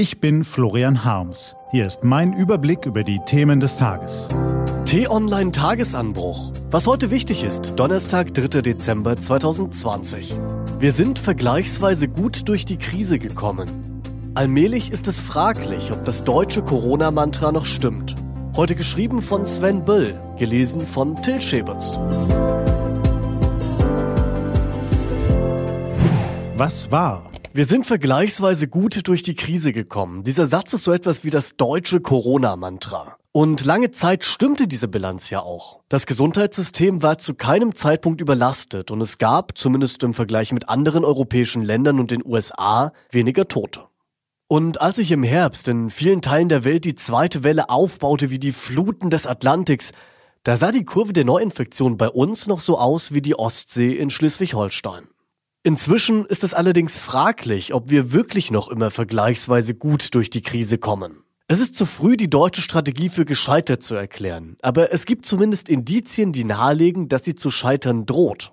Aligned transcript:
Ich 0.00 0.18
bin 0.18 0.44
Florian 0.44 1.04
Harms. 1.04 1.54
Hier 1.72 1.86
ist 1.86 2.04
mein 2.04 2.32
Überblick 2.32 2.86
über 2.86 3.04
die 3.04 3.20
Themen 3.26 3.60
des 3.60 3.76
Tages. 3.76 4.28
T-Online 4.86 5.52
Tagesanbruch. 5.52 6.52
Was 6.70 6.86
heute 6.86 7.10
wichtig 7.10 7.44
ist, 7.44 7.74
Donnerstag, 7.78 8.32
3. 8.32 8.62
Dezember 8.62 9.18
2020. 9.18 10.40
Wir 10.78 10.92
sind 10.94 11.18
vergleichsweise 11.18 12.08
gut 12.08 12.48
durch 12.48 12.64
die 12.64 12.78
Krise 12.78 13.18
gekommen. 13.18 14.00
Allmählich 14.34 14.90
ist 14.90 15.06
es 15.06 15.20
fraglich, 15.20 15.92
ob 15.92 16.02
das 16.06 16.24
deutsche 16.24 16.62
Corona-Mantra 16.62 17.52
noch 17.52 17.66
stimmt. 17.66 18.14
Heute 18.56 18.76
geschrieben 18.76 19.20
von 19.20 19.44
Sven 19.44 19.84
Böll, 19.84 20.18
gelesen 20.38 20.80
von 20.80 21.14
Till 21.16 21.42
Schäberts. 21.42 21.98
Was 26.56 26.90
war? 26.90 27.29
Wir 27.52 27.64
sind 27.64 27.84
vergleichsweise 27.84 28.68
gut 28.68 29.08
durch 29.08 29.24
die 29.24 29.34
Krise 29.34 29.72
gekommen. 29.72 30.22
Dieser 30.22 30.46
Satz 30.46 30.72
ist 30.72 30.84
so 30.84 30.92
etwas 30.92 31.24
wie 31.24 31.30
das 31.30 31.56
deutsche 31.56 32.00
Corona-Mantra. 32.00 33.16
Und 33.32 33.64
lange 33.64 33.90
Zeit 33.90 34.22
stimmte 34.22 34.68
diese 34.68 34.86
Bilanz 34.86 35.30
ja 35.30 35.40
auch. 35.42 35.80
Das 35.88 36.06
Gesundheitssystem 36.06 37.02
war 37.02 37.18
zu 37.18 37.34
keinem 37.34 37.74
Zeitpunkt 37.74 38.20
überlastet 38.20 38.92
und 38.92 39.00
es 39.00 39.18
gab, 39.18 39.58
zumindest 39.58 40.04
im 40.04 40.14
Vergleich 40.14 40.52
mit 40.52 40.68
anderen 40.68 41.04
europäischen 41.04 41.62
Ländern 41.62 41.98
und 41.98 42.12
den 42.12 42.24
USA, 42.24 42.92
weniger 43.10 43.48
Tote. 43.48 43.80
Und 44.46 44.80
als 44.80 44.96
sich 44.96 45.10
im 45.10 45.24
Herbst 45.24 45.66
in 45.66 45.90
vielen 45.90 46.22
Teilen 46.22 46.50
der 46.50 46.62
Welt 46.62 46.84
die 46.84 46.94
zweite 46.94 47.42
Welle 47.42 47.68
aufbaute 47.68 48.30
wie 48.30 48.38
die 48.38 48.52
Fluten 48.52 49.10
des 49.10 49.26
Atlantiks, 49.26 49.90
da 50.44 50.56
sah 50.56 50.70
die 50.70 50.84
Kurve 50.84 51.12
der 51.12 51.24
Neuinfektion 51.24 51.96
bei 51.96 52.08
uns 52.08 52.46
noch 52.46 52.60
so 52.60 52.78
aus 52.78 53.12
wie 53.12 53.22
die 53.22 53.36
Ostsee 53.36 53.90
in 53.90 54.10
Schleswig-Holstein. 54.10 55.08
Inzwischen 55.62 56.24
ist 56.24 56.42
es 56.42 56.54
allerdings 56.54 56.98
fraglich, 56.98 57.74
ob 57.74 57.90
wir 57.90 58.12
wirklich 58.12 58.50
noch 58.50 58.68
immer 58.68 58.90
vergleichsweise 58.90 59.74
gut 59.74 60.14
durch 60.14 60.30
die 60.30 60.40
Krise 60.40 60.78
kommen. 60.78 61.22
Es 61.48 61.60
ist 61.60 61.76
zu 61.76 61.84
früh, 61.84 62.16
die 62.16 62.30
deutsche 62.30 62.62
Strategie 62.62 63.10
für 63.10 63.26
gescheitert 63.26 63.82
zu 63.82 63.94
erklären, 63.94 64.56
aber 64.62 64.92
es 64.92 65.04
gibt 65.04 65.26
zumindest 65.26 65.68
Indizien, 65.68 66.32
die 66.32 66.44
nahelegen, 66.44 67.08
dass 67.08 67.24
sie 67.24 67.34
zu 67.34 67.50
scheitern 67.50 68.06
droht. 68.06 68.52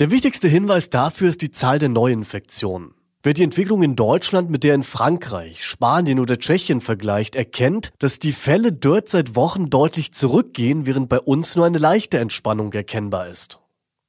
Der 0.00 0.10
wichtigste 0.10 0.48
Hinweis 0.48 0.90
dafür 0.90 1.30
ist 1.30 1.40
die 1.40 1.50
Zahl 1.50 1.78
der 1.78 1.88
Neuinfektionen. 1.88 2.94
Wer 3.22 3.32
die 3.32 3.44
Entwicklung 3.44 3.82
in 3.82 3.96
Deutschland 3.96 4.50
mit 4.50 4.64
der 4.64 4.74
in 4.74 4.82
Frankreich, 4.82 5.64
Spanien 5.64 6.18
oder 6.18 6.38
Tschechien 6.38 6.82
vergleicht, 6.82 7.36
erkennt, 7.36 7.90
dass 7.98 8.18
die 8.18 8.32
Fälle 8.32 8.70
dort 8.70 9.08
seit 9.08 9.34
Wochen 9.34 9.70
deutlich 9.70 10.12
zurückgehen, 10.12 10.84
während 10.84 11.08
bei 11.08 11.20
uns 11.20 11.56
nur 11.56 11.64
eine 11.64 11.78
leichte 11.78 12.18
Entspannung 12.18 12.70
erkennbar 12.74 13.28
ist. 13.28 13.60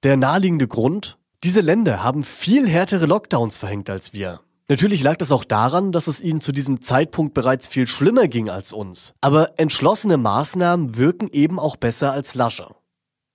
Der 0.03 0.17
naheliegende 0.17 0.67
Grund? 0.67 1.17
Diese 1.45 1.61
Länder 1.61 2.03
haben 2.03 2.23
viel 2.23 2.67
härtere 2.67 3.05
Lockdowns 3.05 3.55
verhängt 3.57 3.87
als 3.91 4.13
wir. 4.13 4.39
Natürlich 4.67 5.03
lag 5.03 5.17
das 5.17 5.31
auch 5.31 5.43
daran, 5.43 5.91
dass 5.91 6.07
es 6.07 6.19
ihnen 6.19 6.41
zu 6.41 6.51
diesem 6.51 6.81
Zeitpunkt 6.81 7.35
bereits 7.35 7.67
viel 7.67 7.85
schlimmer 7.85 8.27
ging 8.27 8.49
als 8.49 8.73
uns. 8.73 9.13
Aber 9.21 9.59
entschlossene 9.59 10.17
Maßnahmen 10.17 10.97
wirken 10.97 11.29
eben 11.29 11.59
auch 11.59 11.75
besser 11.75 12.11
als 12.11 12.33
lasche. 12.33 12.73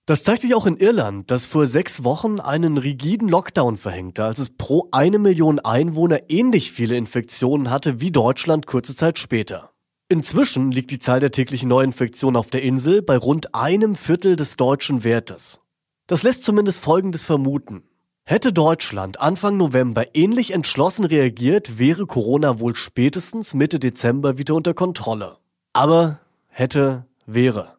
Das 0.06 0.24
zeigt 0.24 0.42
sich 0.42 0.56
auch 0.56 0.66
in 0.66 0.76
Irland, 0.76 1.30
das 1.30 1.46
vor 1.46 1.68
sechs 1.68 2.02
Wochen 2.02 2.40
einen 2.40 2.78
rigiden 2.78 3.28
Lockdown 3.28 3.76
verhängte, 3.76 4.24
als 4.24 4.40
es 4.40 4.50
pro 4.50 4.88
eine 4.90 5.20
Million 5.20 5.60
Einwohner 5.60 6.28
ähnlich 6.30 6.72
viele 6.72 6.96
Infektionen 6.96 7.70
hatte 7.70 8.00
wie 8.00 8.10
Deutschland 8.10 8.66
kurze 8.66 8.96
Zeit 8.96 9.20
später. 9.20 9.70
Inzwischen 10.08 10.72
liegt 10.72 10.90
die 10.90 10.98
Zahl 10.98 11.20
der 11.20 11.30
täglichen 11.30 11.68
Neuinfektionen 11.68 12.36
auf 12.36 12.50
der 12.50 12.64
Insel 12.64 13.02
bei 13.02 13.16
rund 13.16 13.54
einem 13.54 13.94
Viertel 13.94 14.34
des 14.34 14.56
deutschen 14.56 15.04
Wertes. 15.04 15.60
Das 16.08 16.24
lässt 16.24 16.44
zumindest 16.44 16.80
Folgendes 16.80 17.24
vermuten. 17.24 17.84
Hätte 18.24 18.52
Deutschland 18.52 19.20
Anfang 19.20 19.56
November 19.56 20.14
ähnlich 20.14 20.52
entschlossen 20.52 21.04
reagiert, 21.04 21.78
wäre 21.78 22.06
Corona 22.06 22.60
wohl 22.60 22.76
spätestens 22.76 23.54
Mitte 23.54 23.78
Dezember 23.78 24.38
wieder 24.38 24.54
unter 24.54 24.72
Kontrolle. 24.74 25.38
Aber 25.72 26.20
hätte, 26.48 27.06
wäre. 27.26 27.76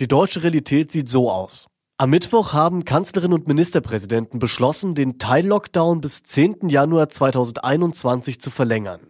Die 0.00 0.08
deutsche 0.08 0.42
Realität 0.42 0.90
sieht 0.92 1.08
so 1.08 1.30
aus. 1.30 1.68
Am 1.98 2.10
Mittwoch 2.10 2.52
haben 2.52 2.84
Kanzlerin 2.84 3.32
und 3.32 3.48
Ministerpräsidenten 3.48 4.38
beschlossen, 4.38 4.94
den 4.94 5.18
Teil-Lockdown 5.18 6.02
bis 6.02 6.22
10. 6.22 6.68
Januar 6.68 7.08
2021 7.08 8.38
zu 8.38 8.50
verlängern. 8.50 9.00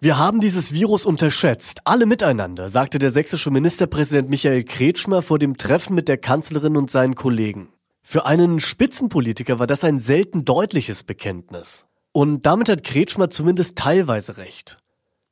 Wir 0.00 0.18
haben 0.18 0.40
dieses 0.40 0.72
Virus 0.72 1.04
unterschätzt, 1.04 1.80
alle 1.84 2.06
miteinander, 2.06 2.70
sagte 2.70 2.98
der 2.98 3.10
sächsische 3.10 3.50
Ministerpräsident 3.50 4.30
Michael 4.30 4.64
Kretschmer 4.64 5.20
vor 5.20 5.38
dem 5.38 5.58
Treffen 5.58 5.94
mit 5.94 6.08
der 6.08 6.16
Kanzlerin 6.16 6.76
und 6.76 6.90
seinen 6.90 7.14
Kollegen. 7.14 7.68
Für 8.02 8.26
einen 8.26 8.60
Spitzenpolitiker 8.60 9.58
war 9.58 9.66
das 9.66 9.84
ein 9.84 9.98
selten 9.98 10.44
deutliches 10.44 11.02
Bekenntnis. 11.02 11.86
Und 12.12 12.44
damit 12.44 12.68
hat 12.68 12.84
Kretschmer 12.84 13.30
zumindest 13.30 13.76
teilweise 13.76 14.36
recht. 14.36 14.78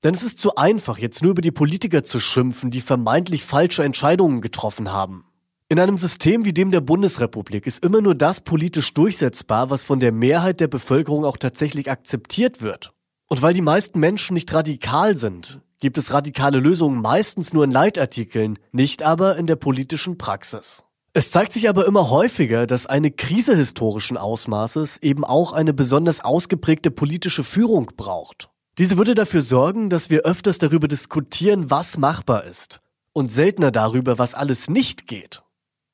Denn 0.03 0.15
es 0.15 0.23
ist 0.23 0.39
zu 0.39 0.55
einfach, 0.57 0.97
jetzt 0.97 1.23
nur 1.23 1.33
über 1.33 1.43
die 1.43 1.51
Politiker 1.51 2.03
zu 2.03 2.21
schimpfen, 2.21 2.71
die 2.71 2.81
vermeintlich 2.81 3.45
falsche 3.45 3.85
Entscheidungen 3.85 4.41
getroffen 4.41 4.91
haben. 4.91 5.25
In 5.69 5.79
einem 5.79 5.99
System 5.99 6.45
wie 6.45 6.55
dem 6.55 6.71
der 6.71 6.81
Bundesrepublik 6.81 7.67
ist 7.67 7.85
immer 7.85 8.01
nur 8.01 8.15
das 8.15 8.41
politisch 8.41 8.95
durchsetzbar, 8.95 9.71
was 9.71 9.85
von 9.85 10.01
der 10.01 10.11
Mehrheit 10.11 10.61
der 10.61 10.69
Bevölkerung 10.69 11.25
auch 11.25 11.37
tatsächlich 11.37 11.91
akzeptiert 11.91 12.63
wird. 12.63 12.93
Und 13.29 13.43
weil 13.43 13.55
die 13.55 13.61
meisten 13.61 14.01
Menschen 14.01 14.35
nicht 14.35 14.53
radikal 14.53 15.17
sind, 15.17 15.61
gibt 15.79 15.99
es 15.99 16.13
radikale 16.13 16.59
Lösungen 16.59 17.01
meistens 17.01 17.53
nur 17.53 17.63
in 17.65 17.71
Leitartikeln, 17.71 18.59
nicht 18.73 19.03
aber 19.03 19.37
in 19.37 19.47
der 19.47 19.57
politischen 19.57 20.19
Praxis. 20.19 20.85
Es 21.13 21.33
zeigt 21.33 21.53
sich 21.53 21.69
aber 21.69 21.87
immer 21.87 22.09
häufiger, 22.09 22.69
dass 22.69 22.87
eine 22.87 23.11
Krise 23.11 23.57
historischen 23.57 24.17
Ausmaßes 24.17 24.99
eben 24.99 25.25
auch 25.25 25.53
eine 25.53 25.75
besonders 25.75 26.21
ausgeprägte 26.21 26.93
politische 26.93 27.43
Führung 27.43 27.91
braucht. 27.97 28.49
Diese 28.79 28.97
würde 28.97 29.17
dafür 29.17 29.43
sorgen, 29.43 29.91
dass 29.91 30.09
wir 30.09 30.21
öfters 30.21 30.59
darüber 30.59 30.87
diskutieren, 30.87 31.69
was 31.69 31.99
machbar 31.99 32.45
ist 32.45 32.81
und 33.13 33.29
seltener 33.29 33.73
darüber, 33.73 34.19
was 34.19 34.35
alles 34.35 34.71
nicht 34.71 35.09
geht. 35.09 35.43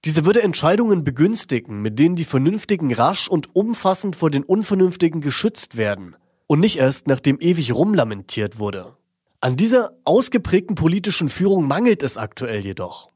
Diese 0.05 0.27
würde 0.27 0.43
Entscheidungen 0.43 1.03
begünstigen, 1.03 1.81
mit 1.81 1.99
denen 1.99 2.17
die 2.17 2.27
Vernünftigen 2.27 2.93
rasch 2.93 3.27
und 3.27 3.57
umfassend 3.57 4.17
vor 4.17 4.31
den 4.31 4.45
Unvernünftigen 4.45 5.23
geschützt 5.23 5.79
werden 5.79 6.15
und 6.47 6.61
nicht 6.61 6.77
erst 6.77 7.07
nachdem 7.07 7.41
ewig 7.41 7.75
rumlamentiert 7.75 8.59
wurde. 8.59 8.97
An 9.41 9.57
dieser 9.57 9.93
ausgeprägten 10.05 10.75
politischen 10.75 11.31
Führung 11.31 11.67
mangelt 11.67 12.03
es 12.03 12.19
aktuell 12.19 12.65
jedoch. 12.65 13.09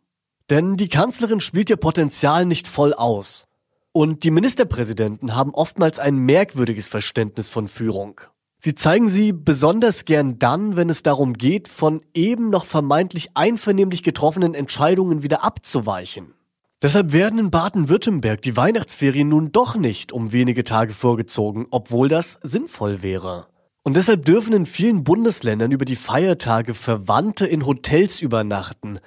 Denn 0.50 0.76
die 0.76 0.88
Kanzlerin 0.88 1.40
spielt 1.40 1.70
ihr 1.70 1.76
Potenzial 1.76 2.44
nicht 2.44 2.66
voll 2.66 2.92
aus. 2.92 3.46
Und 3.92 4.24
die 4.24 4.30
Ministerpräsidenten 4.30 5.34
haben 5.34 5.54
oftmals 5.54 5.98
ein 5.98 6.16
merkwürdiges 6.16 6.88
Verständnis 6.88 7.48
von 7.48 7.68
Führung. 7.68 8.20
Sie 8.58 8.74
zeigen 8.74 9.08
sie 9.08 9.32
besonders 9.32 10.04
gern 10.04 10.38
dann, 10.38 10.76
wenn 10.76 10.90
es 10.90 11.02
darum 11.02 11.32
geht, 11.32 11.66
von 11.66 12.02
eben 12.12 12.50
noch 12.50 12.66
vermeintlich 12.66 13.30
einvernehmlich 13.34 14.02
getroffenen 14.02 14.54
Entscheidungen 14.54 15.22
wieder 15.22 15.42
abzuweichen. 15.42 16.34
Deshalb 16.82 17.12
werden 17.12 17.38
in 17.38 17.50
Baden-Württemberg 17.50 18.42
die 18.42 18.56
Weihnachtsferien 18.56 19.28
nun 19.28 19.52
doch 19.52 19.76
nicht 19.76 20.12
um 20.12 20.32
wenige 20.32 20.64
Tage 20.64 20.94
vorgezogen, 20.94 21.66
obwohl 21.70 22.08
das 22.08 22.38
sinnvoll 22.42 23.02
wäre. 23.02 23.46
Und 23.82 23.96
deshalb 23.96 24.24
dürfen 24.24 24.52
in 24.52 24.66
vielen 24.66 25.04
Bundesländern 25.04 25.72
über 25.72 25.84
die 25.84 25.96
Feiertage 25.96 26.74
Verwandte 26.74 27.46
in 27.46 27.66
Hotels 27.66 28.20
übernachten, 28.20 29.00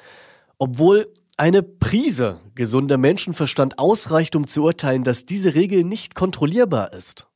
obwohl 0.58 1.12
eine 1.38 1.64
Prise 1.64 2.40
gesunder 2.56 2.98
Menschenverstand 2.98 3.80
ausreicht, 3.80 4.36
um 4.36 4.48
zu 4.48 4.64
urteilen, 4.64 5.04
dass 5.04 5.26
diese 5.26 5.56
Regel 5.56 5.84
nicht 5.84 6.16
kontrollierbar 6.16 6.94
ist. 6.94 7.28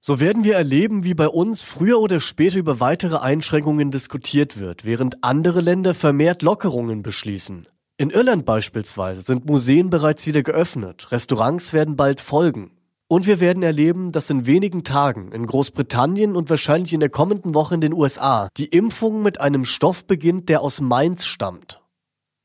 So 0.00 0.20
werden 0.20 0.44
wir 0.44 0.54
erleben, 0.54 1.04
wie 1.04 1.14
bei 1.14 1.28
uns 1.28 1.62
früher 1.62 1.98
oder 1.98 2.20
später 2.20 2.58
über 2.58 2.78
weitere 2.80 3.16
Einschränkungen 3.16 3.90
diskutiert 3.90 4.58
wird, 4.58 4.84
während 4.84 5.24
andere 5.24 5.60
Länder 5.60 5.94
vermehrt 5.94 6.42
Lockerungen 6.42 7.02
beschließen. 7.02 7.66
In 7.98 8.10
Irland 8.10 8.44
beispielsweise 8.44 9.22
sind 9.22 9.46
Museen 9.46 9.90
bereits 9.90 10.26
wieder 10.26 10.42
geöffnet, 10.42 11.10
Restaurants 11.10 11.72
werden 11.72 11.96
bald 11.96 12.20
folgen. 12.20 12.72
Und 13.08 13.26
wir 13.26 13.40
werden 13.40 13.62
erleben, 13.62 14.10
dass 14.10 14.30
in 14.30 14.46
wenigen 14.46 14.82
Tagen 14.84 15.30
in 15.30 15.46
Großbritannien 15.46 16.34
und 16.34 16.50
wahrscheinlich 16.50 16.92
in 16.92 17.00
der 17.00 17.08
kommenden 17.08 17.54
Woche 17.54 17.76
in 17.76 17.80
den 17.80 17.92
USA 17.92 18.48
die 18.56 18.66
Impfung 18.66 19.22
mit 19.22 19.40
einem 19.40 19.64
Stoff 19.64 20.06
beginnt, 20.06 20.48
der 20.48 20.60
aus 20.60 20.80
Mainz 20.80 21.24
stammt. 21.24 21.80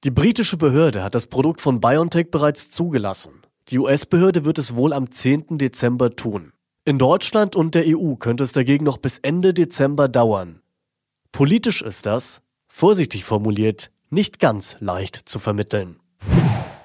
Die 0.04 0.10
britische 0.10 0.58
Behörde 0.58 1.04
hat 1.04 1.14
das 1.14 1.28
Produkt 1.28 1.62
von 1.62 1.80
BioNTech 1.80 2.32
bereits 2.32 2.72
zugelassen. 2.72 3.44
Die 3.68 3.78
US-Behörde 3.78 4.46
wird 4.46 4.58
es 4.58 4.76
wohl 4.76 4.94
am 4.94 5.12
10. 5.12 5.60
Dezember 5.60 6.16
tun. 6.16 6.54
In 6.86 6.98
Deutschland 6.98 7.56
und 7.56 7.76
der 7.76 7.84
EU 7.86 8.16
könnte 8.16 8.44
es 8.44 8.52
dagegen 8.52 8.84
noch 8.84 8.98
bis 8.98 9.20
Ende 9.20 9.54
Dezember 9.54 10.08
dauern. 10.08 10.64
Politisch 11.32 11.84
ist 11.84 12.08
das, 12.08 12.42
vorsichtig 12.68 13.26
formuliert, 13.26 13.92
nicht 14.10 14.40
ganz 14.40 14.76
leicht 14.80 15.18
zu 15.18 15.38
vermitteln. 15.38 16.00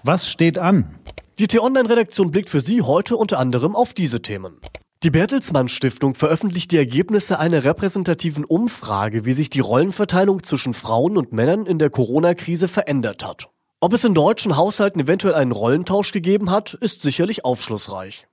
Was 0.03 0.29
steht 0.29 0.59
an? 0.59 0.99
Die 1.39 1.47
T-Online-Redaktion 1.47 2.31
blickt 2.31 2.51
für 2.51 2.61
Sie 2.61 2.83
heute 2.83 3.17
unter 3.17 3.39
anderem 3.39 3.75
auf 3.75 3.95
diese 3.95 4.21
Themen. 4.21 4.59
Die 5.02 5.10
Bertelsmann 5.10 5.69
Stiftung 5.69 6.14
veröffentlicht 6.14 6.72
die 6.72 6.78
Ergebnisse 6.78 7.38
einer 7.38 7.64
repräsentativen 7.64 8.46
Umfrage, 8.46 9.26
wie 9.26 9.34
sich 9.34 9.50
die 9.50 9.60
Rollenverteilung 9.60 10.43
zwischen 10.43 10.72
Frauen 10.72 11.19
und 11.19 11.34
Männern 11.34 11.66
in 11.66 11.78
der 11.78 11.90
Corona-Krise 11.90 12.66
verändert 12.66 13.25
hat. 13.25 13.50
Ob 13.81 13.93
es 13.93 14.04
in 14.04 14.14
deutschen 14.14 14.56
Haushalten 14.56 15.00
eventuell 15.00 15.34
einen 15.34 15.52
Rollentausch 15.52 16.12
gegeben 16.12 16.50
hat, 16.50 16.72
ist 16.72 17.02
sicherlich 17.02 17.44
aufschlussreich. 17.44 18.26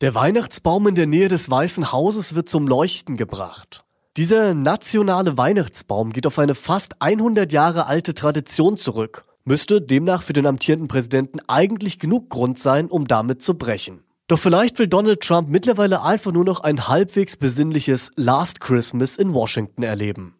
Der 0.00 0.14
Weihnachtsbaum 0.14 0.86
in 0.86 0.94
der 0.94 1.08
Nähe 1.08 1.26
des 1.26 1.50
Weißen 1.50 1.90
Hauses 1.90 2.36
wird 2.36 2.48
zum 2.48 2.68
Leuchten 2.68 3.16
gebracht. 3.16 3.84
Dieser 4.16 4.54
nationale 4.54 5.36
Weihnachtsbaum 5.36 6.12
geht 6.12 6.28
auf 6.28 6.38
eine 6.38 6.54
fast 6.54 7.02
100 7.02 7.52
Jahre 7.52 7.86
alte 7.86 8.14
Tradition 8.14 8.76
zurück, 8.76 9.24
müsste 9.44 9.82
demnach 9.82 10.22
für 10.22 10.32
den 10.32 10.46
amtierenden 10.46 10.86
Präsidenten 10.86 11.40
eigentlich 11.48 11.98
genug 11.98 12.30
Grund 12.30 12.56
sein, 12.56 12.86
um 12.86 13.08
damit 13.08 13.42
zu 13.42 13.58
brechen. 13.58 14.04
Doch 14.28 14.38
vielleicht 14.38 14.78
will 14.78 14.88
Donald 14.88 15.22
Trump 15.22 15.48
mittlerweile 15.48 16.02
einfach 16.02 16.32
nur 16.32 16.44
noch 16.44 16.60
ein 16.60 16.86
halbwegs 16.86 17.38
besinnliches 17.38 18.12
Last 18.14 18.60
Christmas 18.60 19.16
in 19.16 19.32
Washington 19.32 19.82
erleben. 19.82 20.34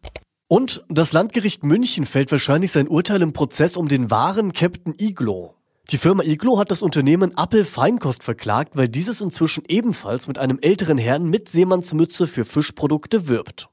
Und 0.47 0.85
das 0.91 1.13
Landgericht 1.13 1.65
München 1.65 2.05
fällt 2.05 2.31
wahrscheinlich 2.31 2.71
sein 2.71 2.87
Urteil 2.87 3.23
im 3.23 3.33
Prozess 3.33 3.79
um 3.79 3.89
den 3.89 4.11
wahren 4.11 4.53
Captain 4.53 4.95
Iglo. 4.99 5.55
Die 5.91 5.97
Firma 5.97 6.23
Iglo 6.23 6.59
hat 6.59 6.71
das 6.71 6.83
Unternehmen 6.83 7.35
Appel 7.39 7.65
Feinkost 7.65 8.23
verklagt, 8.23 8.77
weil 8.77 8.91
dieses 8.91 9.23
inzwischen 9.23 9.65
ebenfalls 9.69 10.29
mit 10.29 10.37
einem 10.37 10.59
älteren 10.61 10.99
Herrn 10.99 11.25
mit 11.25 11.49
Seemannsmütze 11.49 12.27
für 12.27 12.45
Fischprodukte 12.45 13.27
wirbt. 13.27 13.71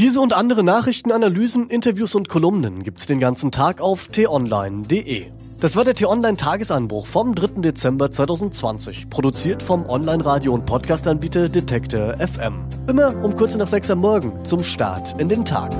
Diese 0.00 0.22
und 0.22 0.32
andere 0.32 0.64
Nachrichten, 0.64 1.12
Analysen, 1.12 1.68
Interviews 1.68 2.14
und 2.14 2.30
Kolumnen 2.30 2.84
gibt's 2.84 3.04
den 3.04 3.20
ganzen 3.20 3.52
Tag 3.52 3.82
auf 3.82 4.08
t-online.de. 4.08 5.26
Das 5.60 5.76
war 5.76 5.84
der 5.84 5.94
T-Online-Tagesanbruch 5.94 7.06
vom 7.06 7.34
3. 7.34 7.60
Dezember 7.60 8.10
2020, 8.10 9.10
produziert 9.10 9.62
vom 9.62 9.84
Online-Radio- 9.84 10.54
und 10.54 10.64
Podcast-Anbieter 10.64 11.50
Detektor 11.50 12.14
FM. 12.14 12.64
Immer 12.86 13.22
um 13.22 13.36
kurz 13.36 13.56
nach 13.56 13.66
6 13.66 13.90
am 13.90 13.98
Morgen 13.98 14.42
zum 14.42 14.64
Start 14.64 15.20
in 15.20 15.28
den 15.28 15.44
Tag. 15.44 15.70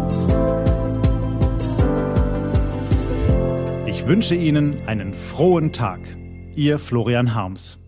Ich 3.86 4.06
wünsche 4.06 4.34
Ihnen 4.34 4.86
einen 4.86 5.14
frohen 5.14 5.72
Tag. 5.72 6.00
Ihr 6.54 6.78
Florian 6.78 7.34
Harms. 7.34 7.79